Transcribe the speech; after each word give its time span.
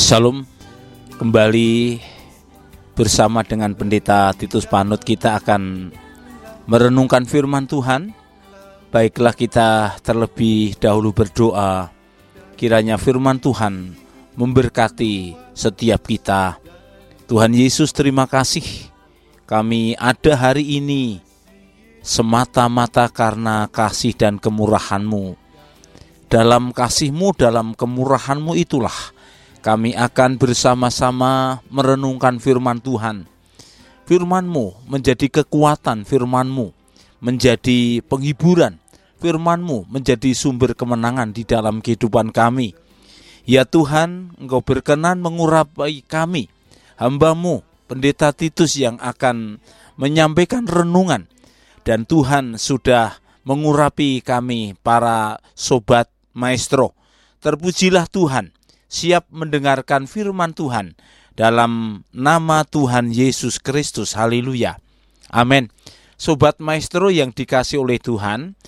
Shalom. 0.00 0.48
Kembali 1.20 2.00
bersama 2.96 3.44
dengan 3.44 3.76
pendeta 3.76 4.32
Titus 4.32 4.64
Panut. 4.64 5.04
Kita 5.04 5.36
akan 5.36 5.92
merenungkan 6.64 7.28
firman 7.28 7.68
Tuhan. 7.68 8.16
Baiklah 8.88 9.36
kita 9.36 10.00
terlebih 10.00 10.80
dahulu 10.80 11.12
berdoa. 11.12 11.92
Kiranya 12.56 12.96
firman 12.96 13.44
Tuhan 13.44 13.92
memberkati 14.40 15.36
setiap 15.52 16.08
kita. 16.08 16.56
Tuhan 17.28 17.52
Yesus 17.52 17.92
terima 17.92 18.24
kasih. 18.24 18.64
Kami 19.44 20.00
ada 20.00 20.32
hari 20.32 20.80
ini 20.80 21.20
semata-mata 22.00 23.04
karena 23.12 23.68
kasih 23.68 24.16
dan 24.16 24.40
kemurahan-Mu. 24.40 25.36
Dalam 26.32 26.72
kasih-Mu, 26.72 27.36
dalam 27.36 27.76
kemurahan-Mu 27.76 28.56
itulah 28.56 29.19
kami 29.60 29.92
akan 29.92 30.40
bersama-sama 30.40 31.60
merenungkan 31.68 32.40
firman 32.40 32.80
Tuhan. 32.80 33.28
Firman-Mu 34.08 34.90
menjadi 34.90 35.28
kekuatan, 35.30 36.02
firman-Mu 36.08 36.72
menjadi 37.20 38.00
penghiburan, 38.08 38.80
firman-Mu 39.20 39.86
menjadi 39.86 40.32
sumber 40.32 40.72
kemenangan 40.72 41.30
di 41.30 41.44
dalam 41.44 41.84
kehidupan 41.84 42.32
kami. 42.32 42.74
Ya 43.44 43.68
Tuhan, 43.68 44.34
Engkau 44.40 44.64
berkenan 44.64 45.20
mengurapi 45.20 46.02
kami, 46.08 46.48
hamba-Mu, 46.96 47.62
Pendeta 47.90 48.30
Titus 48.30 48.78
yang 48.78 48.96
akan 49.02 49.58
menyampaikan 49.98 50.64
renungan. 50.64 51.26
Dan 51.82 52.06
Tuhan 52.06 52.54
sudah 52.54 53.18
mengurapi 53.42 54.22
kami 54.22 54.78
para 54.78 55.40
sobat 55.56 56.06
maestro. 56.36 56.94
Terpujilah 57.40 58.06
Tuhan, 58.06 58.52
siap 58.90 59.30
mendengarkan 59.30 60.10
firman 60.10 60.50
Tuhan 60.52 60.98
dalam 61.38 62.02
nama 62.10 62.66
Tuhan 62.66 63.14
Yesus 63.14 63.62
Kristus. 63.62 64.18
Haleluya. 64.18 64.82
Amin. 65.30 65.70
Sobat 66.20 66.60
maestro 66.60 67.08
yang 67.08 67.32
dikasih 67.32 67.80
oleh 67.80 67.96
Tuhan, 67.96 68.58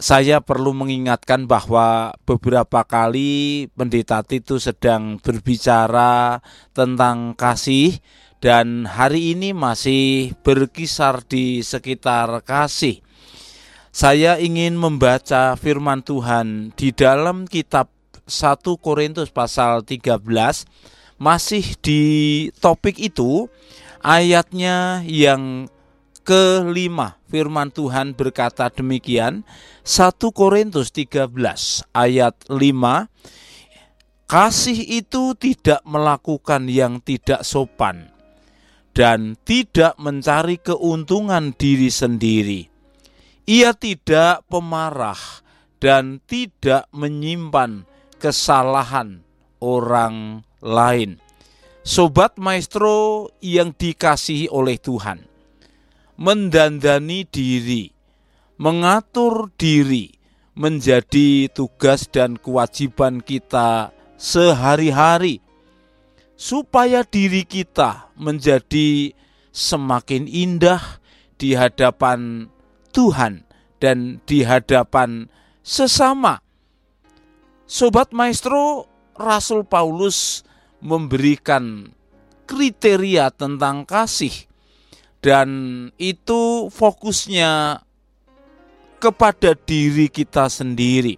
saya 0.00 0.40
perlu 0.40 0.72
mengingatkan 0.72 1.44
bahwa 1.44 2.16
beberapa 2.24 2.82
kali 2.88 3.68
pendeta 3.76 4.24
Titus 4.24 4.66
sedang 4.66 5.20
berbicara 5.20 6.40
tentang 6.72 7.36
kasih 7.36 8.00
dan 8.40 8.88
hari 8.88 9.36
ini 9.36 9.52
masih 9.52 10.32
berkisar 10.40 11.20
di 11.22 11.60
sekitar 11.60 12.42
kasih. 12.48 13.04
Saya 13.92 14.40
ingin 14.40 14.80
membaca 14.80 15.54
firman 15.60 16.00
Tuhan 16.00 16.72
di 16.72 16.96
dalam 16.96 17.44
kitab 17.44 17.92
1 18.30 18.62
Korintus 18.78 19.34
pasal 19.34 19.82
13 19.82 20.22
masih 21.20 21.76
di 21.82 22.02
topik 22.62 22.96
itu 22.96 23.50
ayatnya 24.00 25.02
yang 25.04 25.68
kelima 26.22 27.18
firman 27.28 27.74
Tuhan 27.74 28.14
berkata 28.14 28.70
demikian 28.70 29.42
1 29.82 30.16
Korintus 30.30 30.94
13 30.94 31.26
ayat 31.92 32.34
5 32.46 32.56
Kasih 34.30 35.02
itu 35.02 35.34
tidak 35.34 35.82
melakukan 35.82 36.70
yang 36.70 37.02
tidak 37.02 37.42
sopan 37.42 38.14
dan 38.94 39.34
tidak 39.42 39.98
mencari 39.98 40.54
keuntungan 40.54 41.50
diri 41.50 41.90
sendiri. 41.90 42.70
Ia 43.50 43.74
tidak 43.74 44.46
pemarah 44.46 45.18
dan 45.82 46.22
tidak 46.30 46.86
menyimpan 46.94 47.89
kesalahan 48.20 49.24
orang 49.64 50.44
lain. 50.60 51.16
Sobat 51.80 52.36
maestro 52.36 53.32
yang 53.40 53.72
dikasihi 53.72 54.52
oleh 54.52 54.76
Tuhan, 54.76 55.24
mendandani 56.20 57.24
diri, 57.24 57.88
mengatur 58.60 59.48
diri 59.56 60.12
menjadi 60.52 61.48
tugas 61.48 62.04
dan 62.12 62.36
kewajiban 62.36 63.24
kita 63.24 63.96
sehari-hari, 64.20 65.40
supaya 66.36 67.00
diri 67.00 67.48
kita 67.48 68.12
menjadi 68.20 69.16
semakin 69.48 70.28
indah 70.28 71.00
di 71.40 71.56
hadapan 71.56 72.52
Tuhan 72.92 73.48
dan 73.80 74.20
di 74.28 74.44
hadapan 74.44 75.32
sesama 75.64 76.44
Sobat 77.70 78.10
Maestro, 78.10 78.90
Rasul 79.14 79.62
Paulus 79.62 80.42
memberikan 80.82 81.86
kriteria 82.42 83.30
tentang 83.30 83.86
kasih 83.86 84.34
dan 85.22 85.48
itu 85.94 86.66
fokusnya 86.66 87.78
kepada 88.98 89.54
diri 89.54 90.10
kita 90.10 90.50
sendiri. 90.50 91.14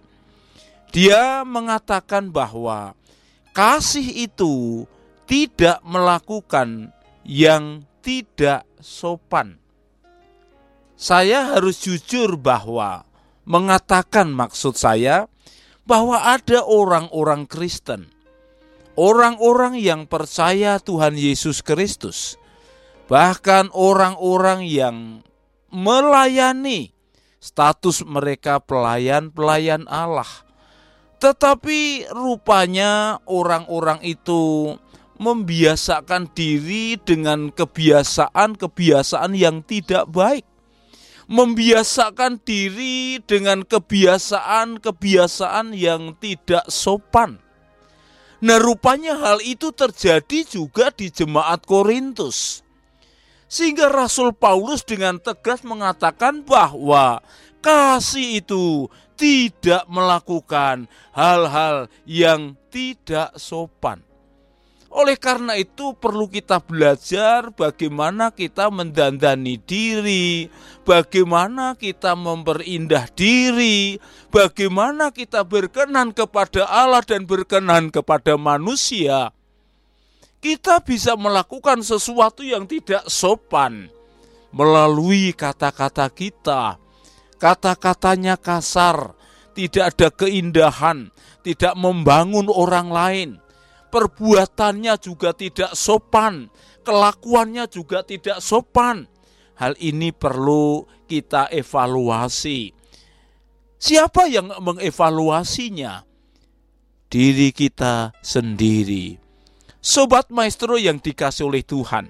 Dia 0.93 1.41
mengatakan 1.41 2.29
bahwa 2.29 2.93
kasih 3.49 4.29
itu 4.29 4.85
tidak 5.25 5.81
melakukan 5.81 6.93
yang 7.25 7.81
tidak 8.05 8.61
sopan. 8.77 9.57
Saya 10.93 11.57
harus 11.57 11.81
jujur 11.81 12.37
bahwa 12.37 13.09
mengatakan 13.41 14.29
maksud 14.29 14.77
saya 14.77 15.32
bahwa 15.83 16.19
ada 16.23 16.63
orang-orang 16.63 17.43
Kristen, 17.47 18.07
orang-orang 18.95 19.75
yang 19.79 20.07
percaya 20.07 20.79
Tuhan 20.79 21.19
Yesus 21.19 21.59
Kristus, 21.59 22.39
bahkan 23.11 23.67
orang-orang 23.75 24.63
yang 24.63 24.97
melayani 25.67 26.95
status 27.43 28.07
mereka 28.07 28.63
pelayan-pelayan 28.63 29.83
Allah. 29.91 30.27
Tetapi 31.19 32.11
rupanya 32.11 33.19
orang-orang 33.27 34.03
itu 34.03 34.75
membiasakan 35.19 36.31
diri 36.35 36.99
dengan 36.99 37.47
kebiasaan-kebiasaan 37.47 39.31
yang 39.31 39.63
tidak 39.63 40.03
baik 40.11 40.43
membiasakan 41.33 42.37
diri 42.45 43.17
dengan 43.25 43.65
kebiasaan-kebiasaan 43.65 45.73
yang 45.73 46.13
tidak 46.21 46.61
sopan. 46.69 47.41
Nah, 48.37 48.61
rupanya 48.61 49.17
hal 49.17 49.41
itu 49.41 49.73
terjadi 49.73 50.45
juga 50.45 50.93
di 50.93 51.09
jemaat 51.09 51.65
Korintus. 51.65 52.61
Sehingga 53.49 53.89
Rasul 53.89 54.37
Paulus 54.37 54.85
dengan 54.85 55.17
tegas 55.17 55.65
mengatakan 55.65 56.45
bahwa 56.45 57.25
kasih 57.65 58.37
itu 58.37 58.85
tidak 59.17 59.89
melakukan 59.89 60.85
hal-hal 61.17 61.89
yang 62.05 62.53
tidak 62.69 63.33
sopan. 63.41 64.05
Oleh 64.93 65.17
karena 65.17 65.57
itu 65.57 65.97
perlu 65.97 66.29
kita 66.29 66.61
belajar 66.61 67.49
bagaimana 67.49 68.29
kita 68.29 68.69
mendandani 68.69 69.57
diri, 69.57 70.45
bagaimana 70.85 71.73
kita 71.73 72.13
memperindah 72.13 73.09
diri, 73.17 73.97
bagaimana 74.29 75.09
kita 75.09 75.41
berkenan 75.41 76.13
kepada 76.13 76.69
Allah 76.69 77.01
dan 77.01 77.25
berkenan 77.25 77.89
kepada 77.89 78.37
manusia. 78.37 79.33
Kita 80.37 80.85
bisa 80.85 81.17
melakukan 81.17 81.81
sesuatu 81.81 82.45
yang 82.45 82.69
tidak 82.69 83.09
sopan 83.09 83.89
melalui 84.53 85.33
kata-kata 85.33 86.05
kita. 86.13 86.77
Kata-katanya 87.41 88.37
kasar, 88.37 89.17
tidak 89.57 89.97
ada 89.97 90.13
keindahan, 90.13 91.09
tidak 91.41 91.73
membangun 91.73 92.45
orang 92.45 92.93
lain 92.93 93.42
perbuatannya 93.93 94.97
juga 94.97 95.37
tidak 95.37 95.77
sopan, 95.77 96.49
kelakuannya 96.81 97.69
juga 97.69 98.01
tidak 98.01 98.41
sopan. 98.41 99.05
Hal 99.53 99.77
ini 99.77 100.09
perlu 100.09 100.89
kita 101.05 101.53
evaluasi. 101.53 102.73
Siapa 103.77 104.25
yang 104.25 104.49
mengevaluasinya? 104.57 106.01
Diri 107.05 107.53
kita 107.53 108.17
sendiri. 108.25 109.21
Sobat 109.77 110.33
maestro 110.33 110.81
yang 110.81 110.97
dikasih 110.97 111.45
oleh 111.45 111.61
Tuhan. 111.61 112.09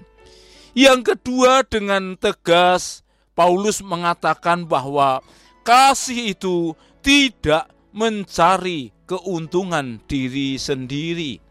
Yang 0.72 1.12
kedua 1.12 1.68
dengan 1.68 2.16
tegas 2.16 3.04
Paulus 3.36 3.84
mengatakan 3.84 4.64
bahwa 4.64 5.20
kasih 5.60 6.32
itu 6.32 6.72
tidak 7.04 7.68
mencari 7.92 8.94
keuntungan 9.04 10.00
diri 10.08 10.56
sendiri. 10.56 11.43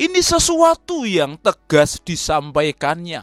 Ini 0.00 0.24
sesuatu 0.24 1.04
yang 1.04 1.36
tegas 1.36 2.00
disampaikannya. 2.00 3.20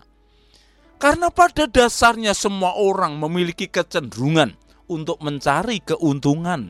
Karena 1.02 1.34
pada 1.34 1.66
dasarnya 1.66 2.38
semua 2.38 2.78
orang 2.78 3.18
memiliki 3.18 3.66
kecenderungan 3.66 4.54
untuk 4.86 5.18
mencari 5.18 5.82
keuntungan. 5.82 6.70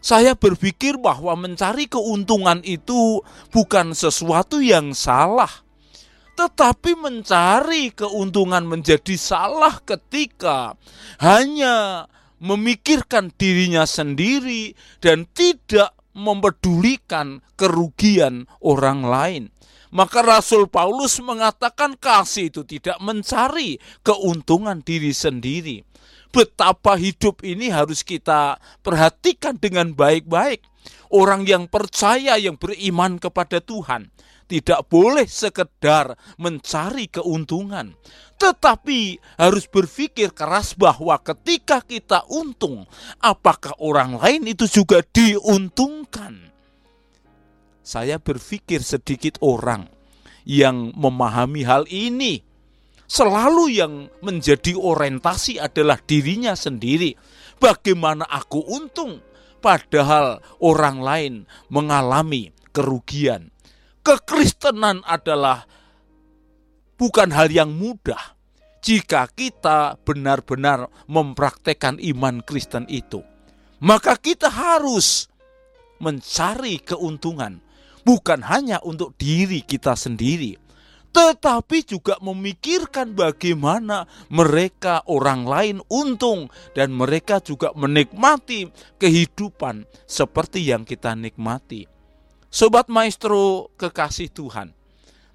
Saya 0.00 0.32
berpikir 0.32 0.96
bahwa 0.96 1.36
mencari 1.36 1.92
keuntungan 1.92 2.64
itu 2.64 3.20
bukan 3.52 3.92
sesuatu 3.92 4.64
yang 4.64 4.96
salah, 4.96 5.60
tetapi 6.32 6.96
mencari 6.96 7.92
keuntungan 7.92 8.64
menjadi 8.64 9.14
salah 9.20 9.76
ketika 9.84 10.80
hanya 11.20 12.08
memikirkan 12.40 13.28
dirinya 13.36 13.84
sendiri 13.84 14.72
dan 15.04 15.28
tidak 15.36 16.01
mempedulikan 16.12 17.40
kerugian 17.56 18.48
orang 18.60 19.04
lain. 19.04 19.42
Maka 19.92 20.24
Rasul 20.24 20.72
Paulus 20.72 21.20
mengatakan 21.20 22.00
kasih 22.00 22.48
itu 22.48 22.64
tidak 22.64 22.96
mencari 23.04 23.76
keuntungan 24.00 24.80
diri 24.80 25.12
sendiri. 25.12 25.84
Betapa 26.32 26.96
hidup 26.96 27.44
ini 27.44 27.68
harus 27.68 28.00
kita 28.00 28.56
perhatikan 28.80 29.60
dengan 29.60 29.92
baik-baik. 29.92 30.64
Orang 31.12 31.44
yang 31.44 31.68
percaya, 31.68 32.40
yang 32.40 32.56
beriman 32.56 33.20
kepada 33.20 33.60
Tuhan, 33.60 34.08
tidak 34.52 34.92
boleh 34.92 35.24
sekedar 35.24 36.12
mencari 36.36 37.08
keuntungan, 37.08 37.96
tetapi 38.36 39.16
harus 39.40 39.64
berpikir 39.64 40.36
keras 40.36 40.76
bahwa 40.76 41.16
ketika 41.24 41.80
kita 41.80 42.28
untung, 42.28 42.84
apakah 43.24 43.72
orang 43.80 44.20
lain 44.20 44.52
itu 44.52 44.68
juga 44.68 45.00
diuntungkan? 45.00 46.52
Saya 47.80 48.20
berpikir 48.20 48.84
sedikit 48.84 49.40
orang 49.40 49.88
yang 50.44 50.92
memahami 50.92 51.62
hal 51.64 51.88
ini. 51.88 52.44
Selalu 53.08 53.64
yang 53.72 54.08
menjadi 54.20 54.76
orientasi 54.76 55.60
adalah 55.60 56.00
dirinya 56.00 56.52
sendiri. 56.52 57.16
Bagaimana 57.56 58.24
aku 58.28 58.58
untung, 58.68 59.20
padahal 59.62 60.42
orang 60.58 60.98
lain 60.98 61.34
mengalami 61.70 62.50
kerugian 62.72 63.51
kekristenan 64.02 65.00
adalah 65.06 65.66
bukan 66.98 67.30
hal 67.34 67.50
yang 67.50 67.70
mudah 67.74 68.34
jika 68.82 69.30
kita 69.30 69.96
benar-benar 70.02 70.90
mempraktekkan 71.06 72.02
iman 72.14 72.42
Kristen 72.42 72.84
itu. 72.90 73.22
Maka 73.82 74.18
kita 74.18 74.50
harus 74.50 75.26
mencari 76.02 76.82
keuntungan 76.82 77.62
bukan 78.02 78.42
hanya 78.46 78.82
untuk 78.82 79.14
diri 79.18 79.62
kita 79.62 79.94
sendiri, 79.94 80.58
tetapi 81.14 81.86
juga 81.86 82.18
memikirkan 82.18 83.14
bagaimana 83.14 84.06
mereka 84.30 85.02
orang 85.06 85.46
lain 85.46 85.76
untung 85.90 86.50
dan 86.74 86.90
mereka 86.94 87.38
juga 87.38 87.70
menikmati 87.74 88.70
kehidupan 88.98 89.86
seperti 90.06 90.66
yang 90.66 90.82
kita 90.82 91.14
nikmati. 91.14 92.01
Sobat 92.52 92.92
Maestro 92.92 93.72
kekasih 93.80 94.28
Tuhan, 94.28 94.76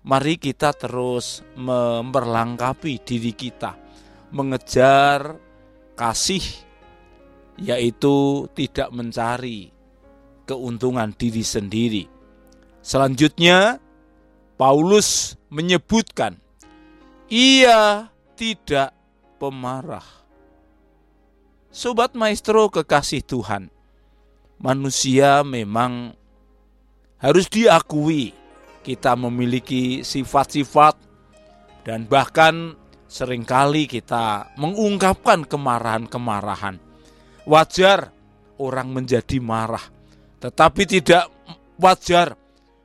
mari 0.06 0.38
kita 0.38 0.70
terus 0.78 1.42
memperlengkapi 1.58 3.02
diri 3.02 3.34
kita, 3.34 3.74
mengejar 4.30 5.34
kasih, 5.98 6.46
yaitu 7.58 8.46
tidak 8.54 8.94
mencari 8.94 9.74
keuntungan 10.46 11.10
diri 11.10 11.42
sendiri. 11.42 12.06
Selanjutnya, 12.86 13.82
Paulus 14.54 15.42
menyebutkan, 15.50 16.38
ia 17.34 18.14
tidak 18.38 18.94
pemarah. 19.42 20.06
Sobat 21.74 22.14
Maestro 22.14 22.70
kekasih 22.70 23.26
Tuhan, 23.26 23.74
manusia 24.62 25.42
memang 25.42 26.14
harus 27.18 27.50
diakui 27.50 28.34
kita 28.86 29.18
memiliki 29.18 30.06
sifat-sifat 30.06 30.96
dan 31.84 32.06
bahkan 32.06 32.78
sering 33.08 33.44
kali 33.48 33.88
kita 33.88 34.52
mengungkapkan 34.60 35.48
kemarahan-kemarahan. 35.48 36.80
Wajar 37.48 38.12
orang 38.60 38.92
menjadi 38.92 39.40
marah, 39.40 39.84
tetapi 40.44 40.84
tidak 40.84 41.32
wajar 41.80 42.36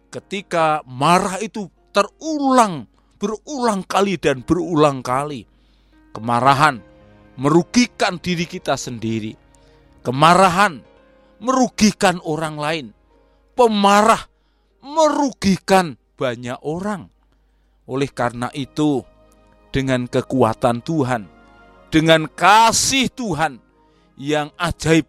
ketika 0.08 0.87
marah 0.87 1.43
itu 1.43 1.67
terulang, 1.90 2.87
berulang 3.19 3.82
kali 3.82 4.14
dan 4.23 4.46
berulang 4.46 5.02
kali. 5.02 5.43
Kemarahan 6.14 6.79
merugikan 7.40 8.23
diri 8.23 8.46
kita 8.46 8.79
sendiri. 8.79 9.34
Kemarahan 10.06 10.79
merugikan 11.43 12.23
orang 12.23 12.56
lain 12.58 12.87
pemarah 13.54 14.28
merugikan 14.82 15.96
banyak 16.19 16.58
orang. 16.66 17.08
Oleh 17.87 18.10
karena 18.10 18.49
itu, 18.54 19.02
dengan 19.72 20.06
kekuatan 20.06 20.84
Tuhan, 20.84 21.22
dengan 21.90 22.28
kasih 22.31 23.10
Tuhan 23.10 23.58
yang 24.20 24.52
ajaib, 24.56 25.08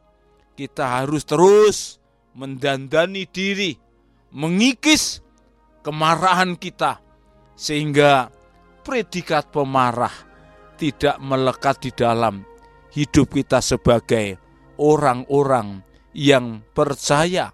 kita 0.54 1.01
harus 1.01 1.24
terus 1.25 1.98
mendandani 2.34 3.30
diri, 3.30 3.78
mengikis 4.34 5.22
kemarahan 5.86 6.57
kita, 6.57 7.01
sehingga 7.54 8.34
predikat 8.81 9.54
pemarah 9.54 10.13
tidak 10.75 11.16
melekat 11.22 11.75
di 11.80 11.92
dalam 11.94 12.42
hidup 12.92 13.31
kita 13.31 13.62
sebagai 13.62 14.38
orang-orang 14.78 15.81
yang 16.13 16.62
percaya 16.74 17.50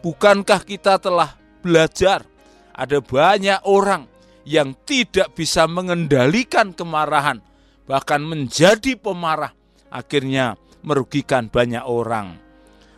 Bukankah 0.00 0.64
kita 0.64 0.96
telah 0.96 1.36
belajar 1.60 2.24
ada 2.72 3.04
banyak 3.04 3.60
orang 3.68 4.08
yang 4.48 4.72
tidak 4.88 5.36
bisa 5.36 5.68
mengendalikan 5.68 6.72
kemarahan, 6.72 7.44
bahkan 7.84 8.24
menjadi 8.24 8.96
pemarah, 8.96 9.52
akhirnya 9.92 10.56
merugikan 10.80 11.52
banyak 11.52 11.84
orang. 11.84 12.40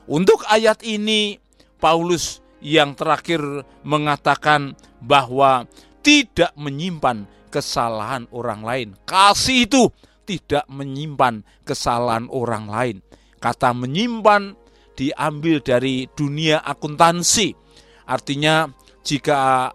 Untuk 0.07 0.47
ayat 0.47 0.87
ini, 0.87 1.43
Paulus 1.83 2.39
yang 2.63 2.95
terakhir 2.95 3.43
mengatakan 3.83 4.79
bahwa 5.03 5.67
tidak 6.07 6.55
menyimpan 6.55 7.27
kesalahan 7.51 8.31
orang 8.31 8.63
lain. 8.63 8.89
Kasih 9.03 9.67
itu 9.67 9.91
tidak 10.23 10.63
menyimpan 10.71 11.43
kesalahan 11.67 12.31
orang 12.31 12.71
lain. 12.71 12.97
Kata 13.43 13.75
menyimpan 13.75 14.62
diambil 14.94 15.61
dari 15.65 16.09
dunia 16.12 16.61
akuntansi. 16.65 17.55
Artinya 18.09 18.69
jika 19.03 19.71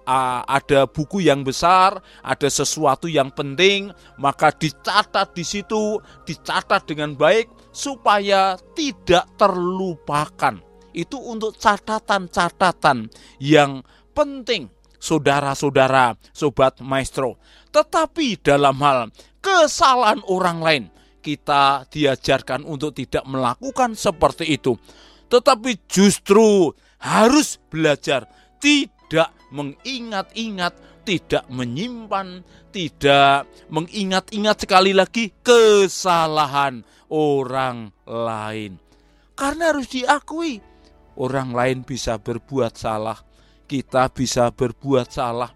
ada 0.48 0.88
buku 0.88 1.20
yang 1.20 1.44
besar, 1.44 2.00
ada 2.24 2.48
sesuatu 2.48 3.12
yang 3.12 3.28
penting, 3.36 3.92
maka 4.16 4.56
dicatat 4.56 5.36
di 5.36 5.44
situ, 5.44 6.00
dicatat 6.24 6.88
dengan 6.88 7.12
baik 7.12 7.52
supaya 7.76 8.56
tidak 8.72 9.28
terlupakan. 9.36 10.64
Itu 10.96 11.20
untuk 11.20 11.60
catatan-catatan 11.60 13.12
yang 13.44 13.84
penting, 14.16 14.72
saudara-saudara, 14.98 16.16
sobat 16.32 16.80
maestro. 16.80 17.36
Tetapi 17.70 18.40
dalam 18.40 18.80
hal 18.80 19.12
kesalahan 19.44 20.24
orang 20.26 20.60
lain, 20.64 20.84
kita 21.28 21.84
diajarkan 21.92 22.64
untuk 22.64 22.96
tidak 22.96 23.28
melakukan 23.28 24.00
seperti 24.00 24.56
itu 24.56 24.80
tetapi 25.28 25.84
justru 25.92 26.72
harus 27.04 27.60
belajar 27.68 28.32
tidak 28.58 29.32
mengingat-ingat, 29.54 30.74
tidak 31.08 31.46
menyimpan, 31.48 32.44
tidak 32.74 33.48
mengingat-ingat 33.72 34.58
sekali 34.60 34.92
lagi 34.92 35.32
kesalahan 35.40 36.84
orang 37.08 37.96
lain. 38.04 38.82
Karena 39.38 39.72
harus 39.72 39.88
diakui, 39.94 40.60
orang 41.16 41.54
lain 41.54 41.78
bisa 41.86 42.18
berbuat 42.18 42.74
salah, 42.76 43.22
kita 43.70 44.10
bisa 44.12 44.50
berbuat 44.52 45.08
salah. 45.08 45.54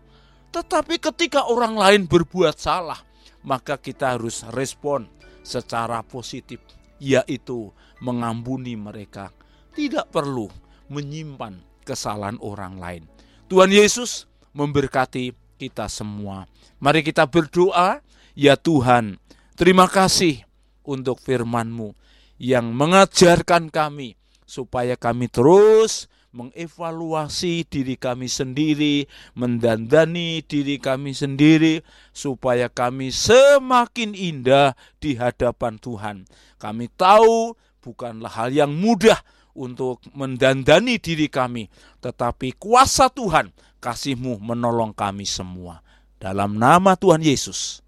Tetapi 0.52 1.00
ketika 1.00 1.48
orang 1.48 1.76
lain 1.80 2.02
berbuat 2.06 2.56
salah, 2.60 3.00
maka 3.42 3.80
kita 3.80 4.20
harus 4.20 4.46
respon 4.54 5.21
secara 5.42 6.02
positif, 6.06 6.62
yaitu 7.02 7.74
mengampuni 8.02 8.78
mereka 8.78 9.30
tidak 9.74 10.12
perlu 10.12 10.52
menyimpan 10.92 11.60
kesalahan 11.88 12.38
orang 12.44 12.78
lain. 12.78 13.04
Tuhan 13.48 13.72
Yesus 13.72 14.28
memberkati 14.52 15.36
kita 15.60 15.88
semua. 15.88 16.48
Mari 16.82 17.06
kita 17.06 17.28
berdoa, 17.30 18.02
ya 18.34 18.58
Tuhan, 18.58 19.22
terima 19.56 19.86
kasih 19.88 20.44
untuk 20.82 21.22
firman-Mu 21.22 21.94
yang 22.42 22.74
mengajarkan 22.74 23.70
kami 23.70 24.18
supaya 24.50 24.98
kami 24.98 25.30
terus 25.30 26.10
mengevaluasi 26.32 27.68
diri 27.68 28.00
kami 28.00 28.32
sendiri, 28.32 29.06
mendandani 29.36 30.40
diri 30.48 30.80
kami 30.80 31.12
sendiri, 31.12 31.84
supaya 32.16 32.72
kami 32.72 33.12
semakin 33.12 34.16
indah 34.16 34.74
di 35.04 35.20
hadapan 35.20 35.76
Tuhan. 35.78 36.18
Kami 36.58 36.88
tahu 36.96 37.56
bukanlah 37.84 38.32
hal 38.32 38.56
yang 38.56 38.72
mudah 38.72 39.20
untuk 39.52 40.00
mendandani 40.16 40.96
diri 40.98 41.28
kami, 41.28 41.68
tetapi 42.00 42.56
kuasa 42.56 43.12
Tuhan, 43.12 43.52
kasih-Mu 43.84 44.40
menolong 44.40 44.96
kami 44.96 45.28
semua. 45.28 45.84
Dalam 46.16 46.56
nama 46.56 46.96
Tuhan 46.96 47.20
Yesus. 47.20 47.84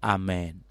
Amin. 0.00 0.63